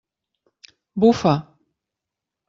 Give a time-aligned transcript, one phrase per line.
[0.99, 1.33] Bufa!